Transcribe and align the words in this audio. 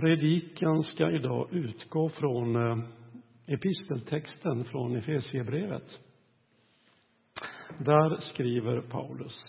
Predikan 0.00 0.82
ska 0.82 1.10
idag 1.10 1.48
utgå 1.52 2.08
från 2.08 2.56
eh, 2.56 2.78
episteltexten 3.46 4.64
från 4.64 4.96
Efesierbrevet. 4.96 5.88
Där 7.78 8.20
skriver 8.20 8.80
Paulus. 8.80 9.44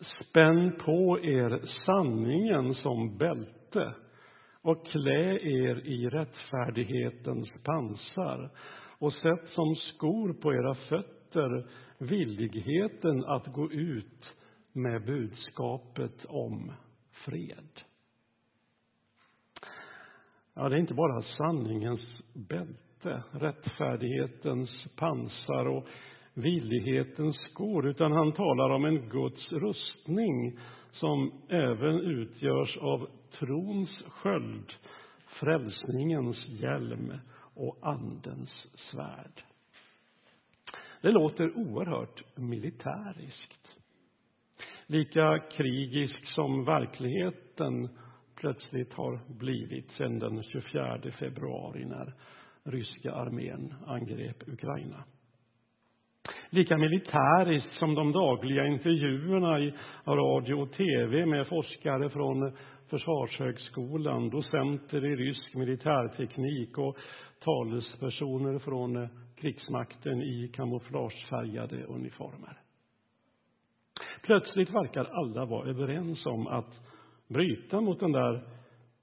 Spänn 0.00 0.72
på 0.84 1.18
er 1.22 1.60
sanningen 1.86 2.74
som 2.74 3.18
bälte 3.18 3.94
och 4.62 4.86
klä 4.86 5.38
er 5.40 5.86
i 5.86 6.08
rättfärdighetens 6.08 7.48
pansar 7.64 8.50
och 8.98 9.12
sätt 9.12 9.48
som 9.48 9.74
skor 9.76 10.32
på 10.32 10.54
era 10.54 10.74
fötter 10.74 11.66
villigheten 11.98 13.24
att 13.24 13.46
gå 13.46 13.72
ut 13.72 14.24
med 14.72 15.04
budskapet 15.06 16.24
om 16.24 16.72
fred. 17.24 17.82
Ja, 20.54 20.68
det 20.68 20.76
är 20.76 20.80
inte 20.80 20.94
bara 20.94 21.22
sanningens 21.22 22.00
bälte, 22.34 23.22
rättfärdighetens 23.30 24.84
pansar 24.96 25.66
och 25.66 25.86
villighetens 26.34 27.36
skor, 27.36 27.86
utan 27.86 28.12
han 28.12 28.32
talar 28.32 28.70
om 28.70 28.84
en 28.84 29.08
Guds 29.08 29.52
rustning 29.52 30.58
som 30.92 31.32
även 31.48 32.00
utgörs 32.00 32.76
av 32.76 33.08
trons 33.38 34.02
sköld, 34.08 34.72
frälsningens 35.40 36.48
hjälm 36.48 37.12
och 37.54 37.78
Andens 37.82 38.66
svärd. 38.90 39.42
Det 41.02 41.10
låter 41.10 41.56
oerhört 41.56 42.22
militäriskt. 42.36 43.68
Lika 44.86 45.38
krigisk 45.38 46.26
som 46.26 46.64
verkligheten 46.64 47.88
plötsligt 48.42 48.92
har 48.92 49.20
blivit 49.28 49.90
sedan 49.90 50.18
den 50.18 50.42
24 50.42 51.00
februari 51.18 51.84
när 51.84 52.14
ryska 52.64 53.12
armén 53.12 53.74
angrep 53.86 54.48
Ukraina. 54.48 55.04
Lika 56.50 56.78
militäriskt 56.78 57.74
som 57.78 57.94
de 57.94 58.12
dagliga 58.12 58.66
intervjuerna 58.66 59.60
i 59.60 59.74
radio 60.06 60.54
och 60.54 60.72
tv 60.72 61.26
med 61.26 61.46
forskare 61.46 62.10
från 62.10 62.56
Försvarshögskolan, 62.90 64.30
docenter 64.30 65.04
i 65.04 65.16
rysk 65.16 65.54
militärteknik 65.54 66.78
och 66.78 66.96
talespersoner 67.44 68.58
från 68.58 69.08
krigsmakten 69.36 70.22
i 70.22 70.50
kamouflagefärgade 70.54 71.84
uniformer. 71.84 72.60
Plötsligt 74.22 74.70
verkar 74.70 75.04
alla 75.04 75.44
vara 75.44 75.68
överens 75.68 76.26
om 76.26 76.46
att 76.46 76.91
bryta 77.32 77.80
mot 77.80 78.00
den 78.00 78.12
där 78.12 78.44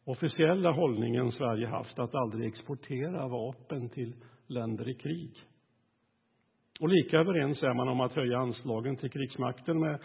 officiella 0.04 0.72
hållningen 0.72 1.32
Sverige 1.32 1.68
haft 1.68 2.00
att 2.00 2.16
aldrig 2.16 2.48
exportera 2.48 3.28
vapen 3.28 3.90
till 3.90 4.16
länder 4.48 4.90
i 4.90 4.94
krig. 4.94 5.32
Och 6.80 6.90
lika 6.90 7.18
överens 7.18 7.64
är 7.64 7.74
man 7.74 7.88
om 7.88 8.02
att 8.02 8.14
höja 8.14 8.40
anslagen 8.40 8.98
till 8.98 9.12
krigsmakten 9.12 9.80
med 9.80 10.00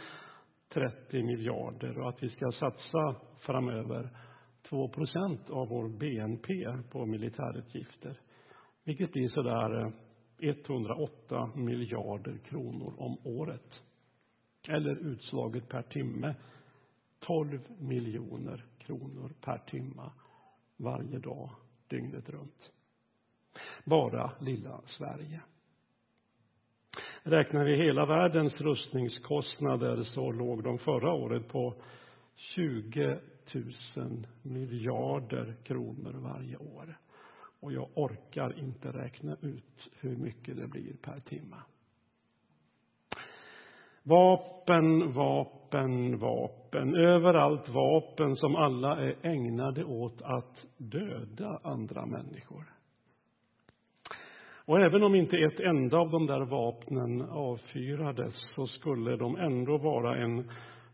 30 0.73 1.23
miljarder 1.23 1.99
och 1.99 2.09
att 2.09 2.23
vi 2.23 2.31
ska 2.31 2.53
satsa 2.53 3.17
framöver 3.41 4.11
2 4.69 4.89
procent 4.89 5.51
av 5.51 5.69
vår 5.69 5.89
BNP 5.89 6.53
på 6.91 7.07
militärutgifter, 7.07 8.19
vilket 8.85 9.13
blir 9.13 9.29
sådär 9.29 9.93
108 10.39 11.37
eh, 11.37 11.57
miljarder 11.57 12.39
kronor 12.39 12.95
om 12.99 13.19
året. 13.25 13.83
Eller 14.69 15.07
utslaget 15.07 15.69
per 15.69 15.83
timme 15.83 16.35
12 17.27 17.61
miljoner 17.79 18.65
kronor 18.79 19.33
per 19.41 19.59
timme 19.59 20.11
varje 20.77 21.19
dag, 21.19 21.51
dygnet 21.89 22.29
runt. 22.29 22.73
Bara 23.85 24.31
lilla 24.41 24.81
Sverige. 24.87 25.41
Räknar 27.23 27.65
vi 27.65 27.77
hela 27.77 28.07
världens 28.07 28.61
rustningskostnader 28.61 30.05
så 30.05 30.33
låg 30.33 30.63
de 30.63 30.79
förra 30.79 31.13
året 31.13 31.49
på 31.49 31.75
20 32.37 33.19
000 33.97 34.27
miljarder 34.43 35.55
kronor 35.63 36.13
varje 36.13 36.57
år. 36.57 36.99
Och 37.61 37.73
jag 37.73 37.89
orkar 37.95 38.59
inte 38.59 38.93
räkna 38.93 39.37
ut 39.41 39.91
hur 40.01 40.17
mycket 40.17 40.57
det 40.57 40.67
blir 40.67 40.97
per 41.03 41.21
timme. 41.21 41.57
Vapen, 44.07 45.13
vapen, 45.13 46.19
vapen. 46.19 46.95
Överallt 46.95 47.69
vapen 47.69 48.37
som 48.37 48.57
alla 48.57 48.97
är 48.97 49.15
ägnade 49.23 49.85
åt 49.85 50.23
att 50.23 50.67
döda 50.77 51.61
andra 51.63 52.07
människor. 52.07 52.65
Och 54.67 54.81
även 54.81 55.03
om 55.03 55.15
inte 55.15 55.37
ett 55.37 55.61
enda 55.61 55.99
av 55.99 56.11
de 56.11 56.27
där 56.27 56.41
vapnen 56.41 57.23
avfyrades 57.23 58.35
så 58.55 58.67
skulle 58.67 59.17
de 59.17 59.37
ändå 59.37 59.79
vara 59.79 60.17
en 60.17 60.51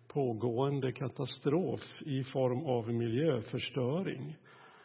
pågående 0.08 0.92
katastrof 0.92 1.80
i 2.00 2.24
form 2.24 2.66
av 2.66 2.92
miljöförstöring 2.92 4.36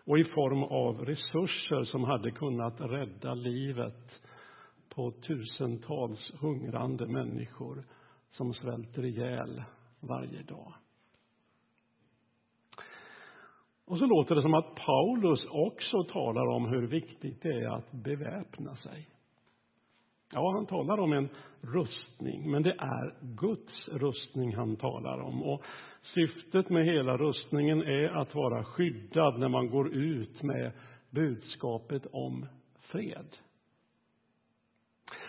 och 0.06 0.19
i 0.19 0.24
form 0.24 0.63
av 0.63 1.06
resurser 1.06 1.84
som 1.84 2.03
hade 2.03 2.31
kunnat 2.31 2.81
rädda 2.81 3.34
livet 3.34 4.22
på 4.96 5.12
tusentals 5.12 6.31
hungrande 6.42 7.07
människor 7.07 7.84
som 8.38 8.53
svälter 8.53 9.06
ihjäl 9.06 9.63
varje 10.00 10.44
dag. 10.44 10.73
Och 13.85 13.97
så 13.97 14.06
låter 14.06 14.35
det 14.35 14.41
som 14.41 14.53
att 14.53 14.75
Paulus 14.75 15.46
också 15.50 16.03
talar 16.03 16.47
om 16.47 16.66
hur 16.66 16.88
viktigt 16.88 17.41
det 17.41 17.50
är 17.50 17.78
att 17.78 17.91
beväpna 17.91 18.75
sig. 18.75 19.07
Ja, 20.34 20.51
han 20.56 20.66
talar 20.66 21.00
om 21.00 21.13
en 21.13 21.29
rustning, 21.62 22.51
men 22.51 22.63
det 22.63 22.75
är 22.78 23.16
Guds 23.22 23.88
rustning 23.88 24.56
han 24.56 24.75
talar 24.75 25.19
om. 25.19 25.44
Och 25.44 25.63
syftet 26.13 26.69
med 26.69 26.85
hela 26.85 27.18
rustningen 27.18 27.81
är 27.81 28.22
att 28.22 28.35
vara 28.35 28.63
skyddad 28.63 29.40
när 29.40 29.50
man 29.50 29.69
går 29.69 29.94
ut 29.94 30.44
med 30.44 30.72
budskapet 31.09 32.06
om 32.12 32.47
fred. 32.79 33.28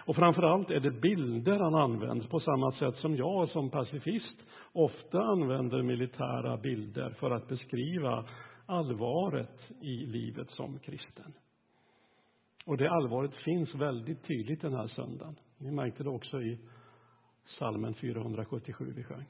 Och 0.06 0.16
framför 0.16 0.42
allt 0.42 0.70
är 0.70 0.80
det 0.80 0.90
bilder 0.90 1.58
han 1.58 1.74
använder 1.74 2.26
på 2.28 2.40
samma 2.40 2.72
sätt 2.72 2.96
som 2.96 3.16
jag 3.16 3.48
som 3.48 3.70
pacifist 3.70 4.36
ofta 4.72 5.22
använder 5.22 5.82
militära 5.82 6.56
bilder 6.56 7.10
för 7.10 7.30
att 7.30 7.48
beskriva 7.48 8.24
allvaret 8.66 9.70
i 9.80 10.06
livet 10.06 10.50
som 10.50 10.78
kristen. 10.78 11.32
Och 12.66 12.76
det 12.76 12.90
allvaret 12.90 13.34
finns 13.34 13.74
väldigt 13.74 14.26
tydligt 14.26 14.60
den 14.60 14.74
här 14.74 14.86
söndagen. 14.86 15.36
Ni 15.58 15.70
märkte 15.70 16.02
det 16.02 16.10
också 16.10 16.42
i 16.42 16.58
salmen 17.58 17.94
477 17.94 18.92
vi 18.96 19.04
sjöng. 19.04 19.26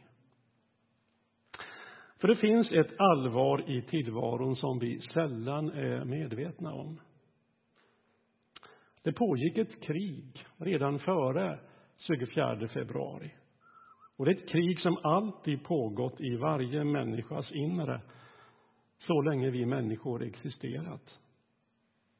För 2.20 2.28
det 2.28 2.36
finns 2.36 2.72
ett 2.72 3.00
allvar 3.00 3.70
i 3.70 3.82
tillvaron 3.82 4.56
som 4.56 4.78
vi 4.78 5.00
sällan 5.00 5.70
är 5.70 6.04
medvetna 6.04 6.72
om. 6.72 7.00
Det 9.06 9.12
pågick 9.12 9.58
ett 9.58 9.80
krig 9.82 10.46
redan 10.56 10.98
före 10.98 11.58
24 11.98 12.68
februari. 12.68 13.30
Och 14.16 14.24
det 14.24 14.30
är 14.30 14.34
ett 14.34 14.48
krig 14.48 14.80
som 14.80 14.98
alltid 15.02 15.64
pågått 15.64 16.20
i 16.20 16.36
varje 16.36 16.84
människas 16.84 17.52
inre 17.52 18.00
så 18.98 19.22
länge 19.22 19.50
vi 19.50 19.66
människor 19.66 20.22
existerat. 20.22 21.18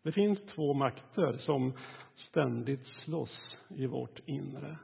Det 0.03 0.13
finns 0.13 0.39
två 0.55 0.75
makter 0.75 1.37
som 1.39 1.73
ständigt 2.29 2.87
slåss 2.87 3.57
i 3.69 3.87
vårt 3.87 4.21
inre. 4.27 4.79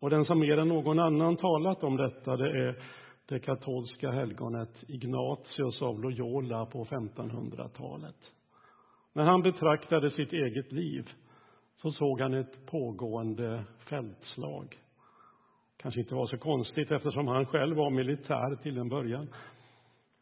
Och 0.00 0.10
den 0.10 0.24
som 0.24 0.38
mer 0.38 0.58
än 0.58 0.68
någon 0.68 0.98
annan 0.98 1.36
talat 1.36 1.84
om 1.84 1.96
detta, 1.96 2.36
det 2.36 2.48
är 2.48 2.82
det 3.26 3.40
katolska 3.40 4.10
helgonet 4.10 4.84
Ignatius 4.88 5.82
av 5.82 6.00
Loyola 6.00 6.66
på 6.66 6.84
1500-talet. 6.84 8.32
När 9.12 9.24
han 9.24 9.42
betraktade 9.42 10.10
sitt 10.10 10.32
eget 10.32 10.72
liv 10.72 11.10
så 11.76 11.92
såg 11.92 12.20
han 12.20 12.34
ett 12.34 12.66
pågående 12.66 13.64
fältslag. 13.88 14.76
Kanske 15.76 16.00
inte 16.00 16.14
var 16.14 16.26
så 16.26 16.38
konstigt 16.38 16.90
eftersom 16.90 17.26
han 17.26 17.46
själv 17.46 17.76
var 17.76 17.90
militär 17.90 18.62
till 18.62 18.78
en 18.78 18.88
början. 18.88 19.28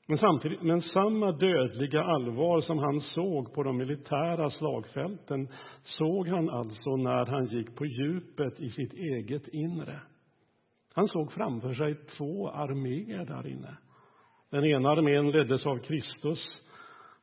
Men, 0.09 0.19
samtidigt, 0.19 0.63
men 0.63 0.83
samma 0.83 1.33
dödliga 1.33 2.03
allvar 2.03 2.61
som 2.61 2.79
han 2.79 3.01
såg 3.01 3.55
på 3.55 3.63
de 3.63 3.77
militära 3.77 4.51
slagfälten 4.51 5.49
såg 5.85 6.29
han 6.29 6.51
alltså 6.51 6.97
när 6.97 7.27
han 7.27 7.47
gick 7.47 7.77
på 7.77 7.87
djupet 7.87 8.61
i 8.61 8.71
sitt 8.71 8.93
eget 8.93 9.49
inre. 9.49 10.01
Han 10.95 11.09
såg 11.09 11.33
framför 11.33 11.75
sig 11.75 11.95
två 12.17 12.49
arméer 12.49 13.25
där 13.25 13.47
inne. 13.47 13.77
Den 14.51 14.65
ena 14.65 14.91
armén 14.91 15.31
leddes 15.31 15.67
av 15.67 15.79
Kristus 15.79 16.39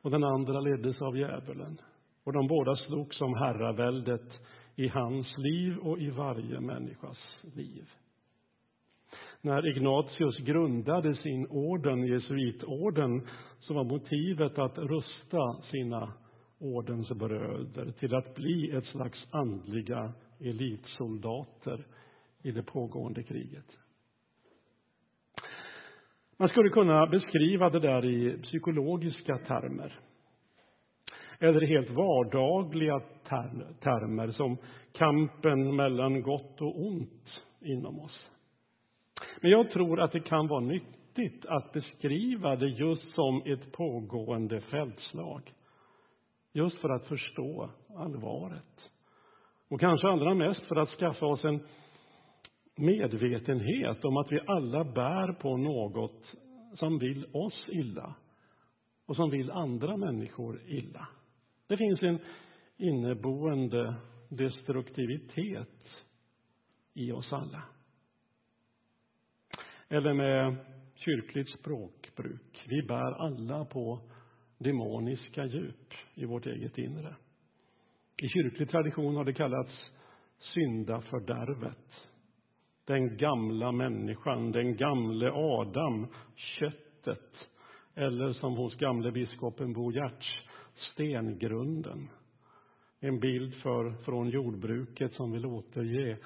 och 0.08 0.12
den 0.12 0.24
andra 0.24 0.60
leddes 0.60 1.02
av 1.02 1.16
djävulen. 1.16 1.80
Och 2.24 2.32
de 2.32 2.46
båda 2.46 2.76
slogs 2.76 3.20
om 3.20 3.34
herraväldet 3.34 4.40
i 4.76 4.88
hans 4.88 5.38
liv 5.38 5.78
och 5.78 5.98
i 5.98 6.10
varje 6.10 6.60
människas 6.60 7.18
liv. 7.54 7.88
När 9.40 9.76
Ignatius 9.76 10.38
grundade 10.38 11.14
sin 11.14 11.46
orden, 11.46 12.06
jesuitorden, 12.06 13.26
så 13.60 13.74
var 13.74 13.84
motivet 13.84 14.58
att 14.58 14.78
rusta 14.78 15.62
sina 15.70 16.12
ordensbröder 16.58 17.92
till 17.92 18.14
att 18.14 18.34
bli 18.34 18.70
ett 18.70 18.86
slags 18.86 19.26
andliga 19.30 20.12
elitsoldater 20.40 21.86
i 22.42 22.50
det 22.50 22.62
pågående 22.62 23.22
kriget. 23.22 23.78
Man 26.40 26.48
skulle 26.48 26.70
kunna 26.70 27.06
beskriva 27.06 27.70
det 27.70 27.80
där 27.80 28.04
i 28.04 28.42
psykologiska 28.42 29.38
termer. 29.38 30.00
Eller 31.38 31.66
helt 31.66 31.90
vardagliga 31.90 33.00
termer 33.80 34.30
som 34.30 34.56
kampen 34.92 35.76
mellan 35.76 36.22
gott 36.22 36.60
och 36.60 36.86
ont 36.86 37.42
inom 37.60 38.00
oss. 38.00 38.30
Men 39.40 39.50
jag 39.50 39.70
tror 39.70 40.00
att 40.00 40.12
det 40.12 40.20
kan 40.20 40.48
vara 40.48 40.60
nyttigt 40.60 41.46
att 41.46 41.72
beskriva 41.72 42.56
det 42.56 42.68
just 42.68 43.14
som 43.14 43.42
ett 43.46 43.72
pågående 43.72 44.60
fältslag. 44.60 45.52
Just 46.52 46.78
för 46.78 46.90
att 46.90 47.06
förstå 47.06 47.70
allvaret. 47.96 48.90
Och 49.68 49.80
kanske 49.80 50.08
allra 50.08 50.34
mest 50.34 50.66
för 50.66 50.76
att 50.76 50.88
skaffa 50.88 51.26
oss 51.26 51.44
en 51.44 51.60
medvetenhet 52.78 54.04
om 54.04 54.16
att 54.16 54.32
vi 54.32 54.40
alla 54.46 54.84
bär 54.84 55.32
på 55.32 55.56
något 55.56 56.34
som 56.78 56.98
vill 56.98 57.26
oss 57.32 57.66
illa 57.68 58.14
och 59.06 59.16
som 59.16 59.30
vill 59.30 59.50
andra 59.50 59.96
människor 59.96 60.62
illa. 60.66 61.08
Det 61.66 61.76
finns 61.76 62.02
en 62.02 62.18
inneboende 62.76 63.94
destruktivitet 64.28 65.88
i 66.94 67.12
oss 67.12 67.32
alla. 67.32 67.62
Eller 69.88 70.14
med 70.14 70.56
kyrkligt 70.94 71.50
språkbruk, 71.58 72.64
vi 72.68 72.82
bär 72.82 73.12
alla 73.12 73.64
på 73.64 74.00
demoniska 74.58 75.44
djup 75.44 75.94
i 76.14 76.24
vårt 76.24 76.46
eget 76.46 76.78
inre. 76.78 77.16
I 78.16 78.28
kyrklig 78.28 78.70
tradition 78.70 79.16
har 79.16 79.24
det 79.24 79.32
kallats 79.32 79.90
syndafördärvet. 80.38 82.07
Den 82.88 83.16
gamla 83.16 83.72
människan, 83.72 84.52
den 84.52 84.76
gamle 84.76 85.30
Adam, 85.32 86.06
köttet. 86.36 87.48
Eller 87.94 88.32
som 88.32 88.56
hos 88.56 88.76
gamle 88.76 89.12
biskopen 89.12 89.72
Bo 89.72 89.92
Giertz, 89.92 90.26
stengrunden. 90.92 92.08
En 93.00 93.20
bild 93.20 93.54
för, 93.54 94.04
från 94.04 94.28
jordbruket 94.28 95.14
som 95.14 95.32
vill 95.32 95.46
återge 95.46 96.18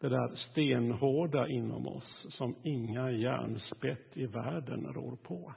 det 0.00 0.08
där 0.08 0.36
stenhårda 0.36 1.48
inom 1.48 1.86
oss 1.86 2.26
som 2.28 2.54
inga 2.62 3.10
järnspett 3.10 4.16
i 4.16 4.26
världen 4.26 4.86
rår 4.86 5.16
på. 5.16 5.54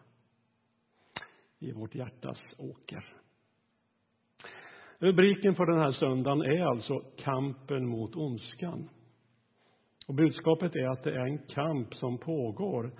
I 1.60 1.72
vårt 1.72 1.96
hjärtas 1.96 2.38
åker. 2.58 3.14
Rubriken 4.98 5.56
för 5.56 5.66
den 5.66 5.80
här 5.80 5.92
söndagen 5.92 6.42
är 6.42 6.62
alltså 6.62 7.00
Kampen 7.00 7.88
mot 7.88 8.16
ondskan. 8.16 8.90
Och 10.10 10.16
budskapet 10.16 10.76
är 10.76 10.88
att 10.88 11.04
det 11.04 11.12
är 11.12 11.26
en 11.26 11.38
kamp 11.38 11.96
som 11.96 12.18
pågår 12.18 12.92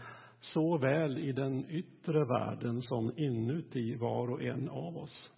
såväl 0.42 1.18
i 1.18 1.32
den 1.32 1.70
yttre 1.70 2.26
världen 2.26 2.82
som 2.82 3.18
inuti 3.18 3.96
var 3.96 4.32
och 4.32 4.44
en 4.44 4.70
av 4.70 4.98
oss. 4.98 5.32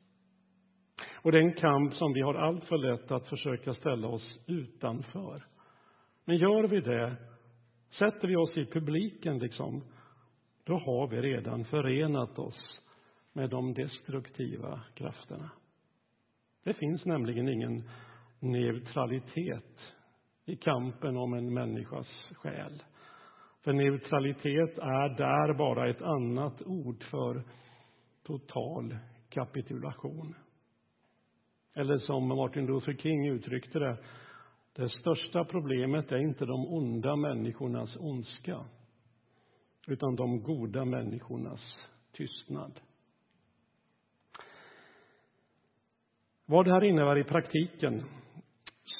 Och 1.21 1.31
det 1.31 1.37
är 1.37 1.41
en 1.41 1.53
kamp 1.53 1.93
som 1.93 2.13
vi 2.13 2.21
har 2.21 2.33
allt 2.33 2.65
för 2.65 2.77
lätt 2.77 3.11
att 3.11 3.27
försöka 3.27 3.73
ställa 3.73 4.07
oss 4.07 4.39
utanför. 4.47 5.45
Men 6.25 6.37
gör 6.37 6.63
vi 6.67 6.81
det, 6.81 7.15
sätter 7.99 8.27
vi 8.27 8.35
oss 8.35 8.57
i 8.57 8.65
publiken 8.65 9.39
liksom, 9.39 9.83
då 10.63 10.73
har 10.73 11.07
vi 11.07 11.21
redan 11.21 11.65
förenat 11.65 12.39
oss 12.39 12.79
med 13.33 13.49
de 13.49 13.73
destruktiva 13.73 14.81
krafterna. 14.95 15.51
Det 16.63 16.73
finns 16.73 17.05
nämligen 17.05 17.49
ingen 17.49 17.89
neutralitet 18.39 19.79
i 20.45 20.55
kampen 20.55 21.17
om 21.17 21.33
en 21.33 21.53
människas 21.53 22.07
själ. 22.31 22.83
För 23.63 23.73
neutralitet 23.73 24.77
är 24.77 25.17
där 25.17 25.53
bara 25.53 25.89
ett 25.89 26.01
annat 26.01 26.61
ord 26.61 27.03
för 27.03 27.43
total 28.23 28.97
kapitulation. 29.29 30.35
Eller 31.73 31.97
som 31.97 32.27
Martin 32.27 32.65
Luther 32.65 32.93
King 32.93 33.27
uttryckte 33.27 33.79
det, 33.79 33.97
det 34.73 34.89
största 34.89 35.45
problemet 35.45 36.11
är 36.11 36.17
inte 36.17 36.45
de 36.45 36.65
onda 36.67 37.15
människornas 37.15 37.97
ondska, 37.99 38.65
utan 39.87 40.15
de 40.15 40.43
goda 40.43 40.85
människornas 40.85 41.61
tystnad. 42.11 42.79
Vad 46.45 46.65
det 46.65 46.71
här 46.71 46.83
innebär 46.83 47.17
i 47.17 47.23
praktiken 47.23 48.03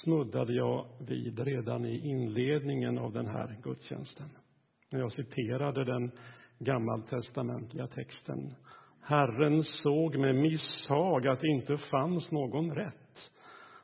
snuddade 0.03 0.53
jag 0.53 0.85
vid 0.99 1.39
redan 1.39 1.85
i 1.85 2.09
inledningen 2.09 2.97
av 2.97 3.13
den 3.13 3.27
här 3.27 3.57
gudstjänsten. 3.63 4.29
När 4.91 4.99
jag 4.99 5.11
citerade 5.11 5.83
den 5.83 6.11
gammaltestamentliga 6.59 7.87
texten. 7.87 8.53
Herren 9.01 9.63
såg 9.63 10.17
med 10.17 10.35
misshag 10.35 11.27
att 11.27 11.41
det 11.41 11.47
inte 11.47 11.77
fanns 11.77 12.31
någon 12.31 12.75
rätt. 12.75 12.93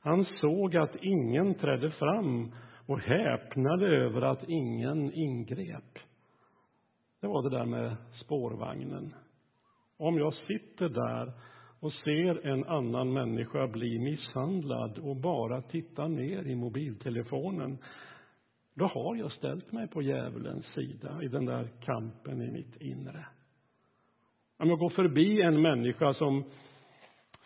Han 0.02 0.26
såg 0.42 0.76
att 0.76 0.96
ingen 1.02 1.54
trädde 1.54 1.92
fram 1.92 2.52
och 2.86 3.00
häpnade 3.00 3.88
över 3.88 4.22
att 4.22 4.44
ingen 4.50 5.14
ingrep. 5.14 6.00
Det 7.22 7.28
var 7.28 7.50
det 7.50 7.58
där 7.58 7.66
med 7.66 7.96
spårvagnen. 8.14 9.16
Om 9.98 10.18
jag 10.18 10.34
sitter 10.34 10.90
där 10.90 11.34
och 11.80 11.94
ser 11.94 12.48
en 12.48 12.64
annan 12.66 13.14
människa 13.14 13.68
bli 13.68 14.00
misshandlad 14.00 15.00
och 15.00 15.16
bara 15.16 15.62
tittar 15.62 16.08
ner 16.08 16.48
i 16.48 16.56
mobiltelefonen, 16.56 17.78
då 18.74 18.86
har 18.86 19.16
jag 19.16 19.32
ställt 19.32 19.72
mig 19.72 19.88
på 19.88 20.02
djävulens 20.02 20.66
sida 20.66 21.24
i 21.24 21.28
den 21.28 21.46
där 21.46 21.70
kampen 21.82 22.42
i 22.42 22.52
mitt 22.52 22.82
inre. 22.82 23.26
Om 24.60 24.70
jag 24.70 24.80
går 24.80 24.90
förbi 24.90 25.42
en 25.42 25.62
människa 25.62 26.14
som 26.14 26.44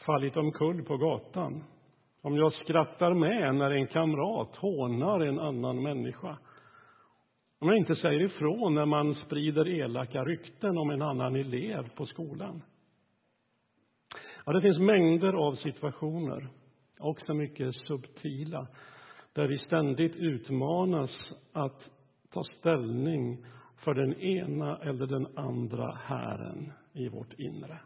fallit 0.06 0.38
omkull 0.38 0.84
på 0.84 0.98
gatan, 0.98 1.63
om 2.22 2.36
jag 2.36 2.54
skrattar 2.54 3.13
med 3.13 3.56
när 3.56 3.72
en 3.72 3.88
kamrat 3.88 4.56
hånar 4.56 5.19
en 5.19 5.39
annan 5.39 5.84
människa, 5.84 6.38
om 7.60 7.68
jag 7.68 7.77
inte 7.77 7.95
säger 7.95 8.22
ifrån 8.22 8.75
när 8.75 8.86
man 8.86 9.16
sprider 9.16 9.68
elaka 9.68 10.24
rykten 10.24 10.77
om 10.77 10.89
en 10.89 11.01
annan 11.01 11.36
elev 11.36 11.89
på 11.95 12.06
skolan, 12.06 12.62
Ja, 14.45 14.53
det 14.53 14.62
finns 14.62 14.79
mängder 14.79 15.33
av 15.33 15.55
situationer, 15.55 16.50
också 17.00 17.33
mycket 17.33 17.75
subtila, 17.75 18.67
där 19.33 19.48
vi 19.48 19.57
ständigt 19.57 20.15
utmanas 20.15 21.12
att 21.53 21.89
ta 22.29 22.43
ställning 22.43 23.45
för 23.75 23.93
den 23.93 24.21
ena 24.21 24.77
eller 24.77 25.07
den 25.07 25.38
andra 25.38 25.95
hären 25.95 26.71
i 26.93 27.10
vårt 27.10 27.33
inre. 27.39 27.81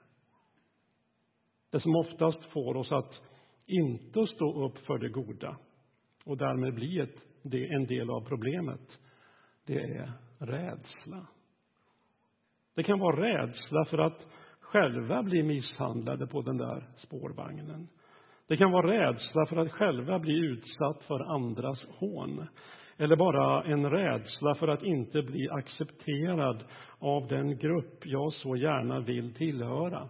Det 1.71 1.79
som 1.79 1.95
oftast 1.95 2.45
får 2.45 2.77
oss 2.77 2.91
att 2.91 3.21
inte 3.65 4.27
stå 4.27 4.65
upp 4.65 4.77
för 4.77 4.97
det 4.97 5.09
goda 5.09 5.57
och 6.25 6.38
därmed 6.38 6.74
bli 6.74 7.00
ett, 7.00 7.15
det 7.41 7.67
en 7.67 7.85
del 7.85 8.09
av 8.09 8.21
problemet, 8.21 9.00
det 9.65 9.79
är 9.79 10.12
rädsla. 10.39 11.27
Det 12.75 12.83
kan 12.83 13.00
vara 13.00 13.21
rädsla 13.21 13.85
för 13.85 13.97
att 13.97 14.27
själva 14.75 15.24
bli 15.24 15.44
misshandlade 15.44 16.27
på 16.27 16.41
den 16.41 16.58
där 16.58 16.88
spårvagnen. 16.98 17.88
Det 18.48 18.58
kan 18.58 18.72
vara 18.72 18.88
rädsla 18.88 19.46
för 19.46 19.58
att 19.58 19.72
själva 19.72 20.20
bli 20.20 20.34
utsatt 20.34 21.03
för 21.03 21.20
andras 21.20 21.86
hån. 21.89 22.48
Eller 22.98 23.15
bara 23.15 23.63
en 23.63 23.89
rädsla 23.89 24.55
för 24.55 24.67
att 24.67 24.84
inte 24.84 25.22
bli 25.22 25.50
accepterad 25.50 26.63
av 27.00 27.27
den 27.27 27.58
grupp 27.58 28.05
jag 28.05 28.34
så 28.34 28.55
gärna 28.55 29.00
vill 29.00 29.34
tillhöra. 29.34 30.10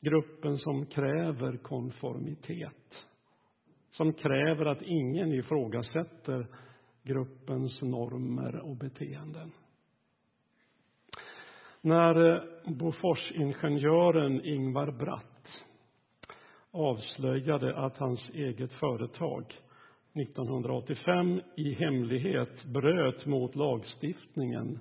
Gruppen 0.00 0.58
som 0.58 0.86
kräver 0.86 1.56
konformitet. 1.56 2.94
Som 3.90 4.12
kräver 4.12 4.66
att 4.66 4.82
ingen 4.82 5.32
ifrågasätter 5.32 6.46
gruppens 7.02 7.82
normer 7.82 8.56
och 8.56 8.76
beteenden. 8.76 9.52
När 11.84 12.44
Boforsingenjören 12.70 14.44
Ingvar 14.44 14.90
Bratt 14.90 15.48
avslöjade 16.70 17.76
att 17.76 17.96
hans 17.96 18.30
eget 18.34 18.72
företag 18.72 19.44
1985 20.14 21.40
i 21.56 21.72
hemlighet 21.74 22.64
bröt 22.64 23.26
mot 23.26 23.54
lagstiftningen 23.54 24.78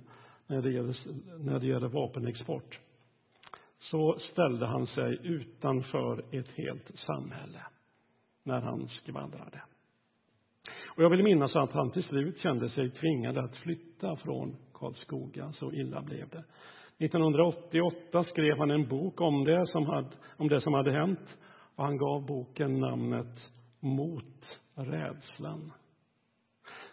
när 0.47 0.61
det 0.61 0.71
gäller, 0.71 0.95
när 1.39 1.59
det 1.59 1.67
gäller 1.67 1.87
vapenexport 1.87 2.79
så 3.79 4.17
ställde 4.31 4.65
han 4.65 4.87
sig 4.87 5.19
utanför 5.23 6.25
ett 6.31 6.49
helt 6.55 6.91
samhälle 6.95 7.61
när 8.43 8.61
han 8.61 8.87
skvallrade. 8.87 9.61
Och 10.95 11.03
jag 11.03 11.09
vill 11.09 11.23
minnas 11.23 11.55
att 11.55 11.71
han 11.71 11.91
till 11.91 12.03
slut 12.03 12.39
kände 12.39 12.69
sig 12.69 12.89
tvingad 12.89 13.37
att 13.37 13.55
flytta 13.57 14.15
från 14.15 14.55
Karlskoga, 14.73 15.53
så 15.53 15.71
illa 15.71 16.01
blev 16.01 16.29
det. 16.29 16.43
1988 16.99 18.23
skrev 18.23 18.57
han 18.57 18.71
en 18.71 18.87
bok 18.87 19.21
om 19.21 19.43
det 19.43 19.67
som 19.67 19.85
hade, 19.85 20.09
om 20.37 20.47
det 20.47 20.61
som 20.61 20.73
hade 20.73 20.91
hänt 20.91 21.37
och 21.75 21.83
han 21.83 21.97
gav 21.97 22.25
boken 22.25 22.79
namnet 22.79 23.39
Mot 23.79 24.45
rädslan. 24.75 25.71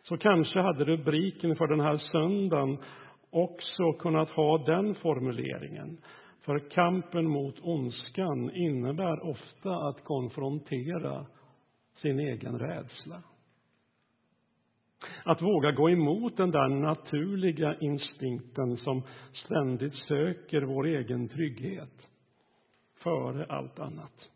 Så 0.02 0.16
kanske 0.16 0.60
hade 0.60 0.84
rubriken 0.84 1.56
för 1.56 1.66
den 1.66 1.80
här 1.80 1.96
söndagen 1.96 2.78
också 3.30 3.92
kunnat 3.92 4.28
ha 4.28 4.58
den 4.58 4.94
formuleringen. 4.94 5.98
För 6.40 6.70
kampen 6.70 7.28
mot 7.28 7.60
ondskan 7.62 8.50
innebär 8.54 9.30
ofta 9.30 9.74
att 9.88 10.04
konfrontera 10.04 11.26
sin 12.02 12.20
egen 12.20 12.58
rädsla. 12.58 13.22
Att 15.24 15.42
våga 15.42 15.70
gå 15.70 15.90
emot 15.90 16.36
den 16.36 16.50
där 16.50 16.68
naturliga 16.68 17.76
instinkten 17.80 18.76
som 18.76 19.02
ständigt 19.32 19.94
söker 19.94 20.62
vår 20.62 20.86
egen 20.86 21.28
trygghet 21.28 22.08
före 23.02 23.46
allt 23.48 23.78
annat. 23.78 24.30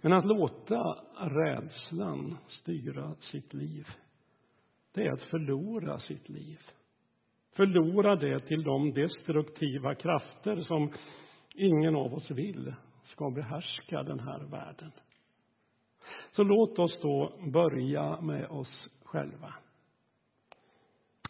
Men 0.00 0.12
att 0.12 0.26
låta 0.26 0.96
rädslan 1.20 2.38
styra 2.48 3.14
sitt 3.14 3.54
liv, 3.54 3.86
det 4.94 5.06
är 5.06 5.12
att 5.12 5.22
förlora 5.22 5.98
sitt 5.98 6.28
liv. 6.28 6.58
Förlora 7.56 8.16
det 8.16 8.40
till 8.40 8.62
de 8.62 8.92
destruktiva 8.92 9.94
krafter 9.94 10.56
som 10.56 10.92
ingen 11.54 11.96
av 11.96 12.14
oss 12.14 12.30
vill 12.30 12.74
ska 13.04 13.30
behärska 13.30 14.02
den 14.02 14.20
här 14.20 14.40
världen. 14.50 14.92
Så 16.32 16.42
låt 16.42 16.78
oss 16.78 17.00
då 17.02 17.32
börja 17.52 18.20
med 18.20 18.46
oss 18.50 18.88
själva. 19.12 19.54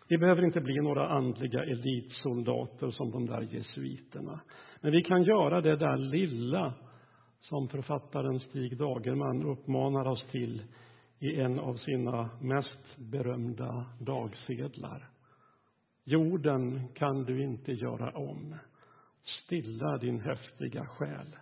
Vi 0.09 0.19
behöver 0.19 0.45
inte 0.45 0.61
bli 0.61 0.81
några 0.81 1.09
andliga 1.09 1.65
elitsoldater 1.65 2.91
som 2.91 3.11
de 3.11 3.27
där 3.27 3.41
jesuiterna. 3.41 4.41
Men 4.81 4.93
vi 4.93 5.03
kan 5.03 5.23
göra 5.23 5.61
det 5.61 5.77
där 5.77 5.97
lilla 5.97 6.75
som 7.41 7.69
författaren 7.69 8.41
Stig 8.41 8.79
Dagerman 8.79 9.43
uppmanar 9.43 10.09
oss 10.09 10.27
till 10.31 10.63
i 11.19 11.41
en 11.41 11.59
av 11.59 11.77
sina 11.77 12.31
mest 12.41 12.97
berömda 12.97 13.87
dagsedlar. 14.01 15.11
Jorden 16.05 16.89
kan 16.95 17.25
du 17.25 17.43
inte 17.43 17.73
göra 17.73 18.11
om. 18.11 18.57
Stilla 19.25 19.99
din 19.99 20.21
häftiga 20.21 20.87
själ. 20.87 21.37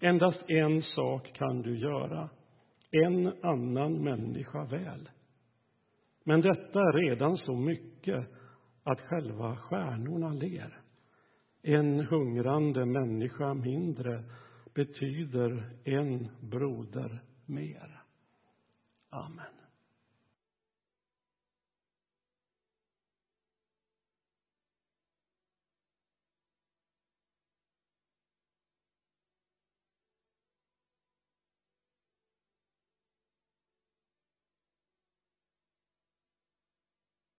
Endast 0.00 0.42
en 0.48 0.82
sak 0.82 1.32
kan 1.32 1.62
du 1.62 1.78
göra. 1.78 2.28
En 2.90 3.32
annan 3.42 3.92
människa 3.92 4.64
väl. 4.64 5.08
Men 6.28 6.40
detta 6.40 6.80
är 6.80 6.92
redan 6.92 7.36
så 7.36 7.56
mycket 7.56 8.26
att 8.82 9.00
själva 9.00 9.56
stjärnorna 9.56 10.32
ler. 10.32 10.80
En 11.62 12.00
hungrande 12.00 12.86
människa 12.86 13.54
mindre 13.54 14.24
betyder 14.74 15.70
en 15.84 16.28
broder 16.40 17.22
mer. 17.46 18.02
Amen. 19.10 19.67